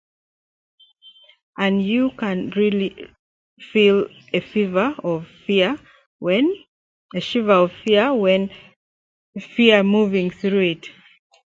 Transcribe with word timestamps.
And 1.59 1.85
you 1.85 2.09
can 2.17 2.49
really 2.55 3.11
feel 3.71 4.07
a 4.33 4.39
shiver 4.39 4.95
of 5.03 5.27
fear 5.45 5.77
moving 9.83 10.29
through 10.31 10.69
it. 10.71 10.87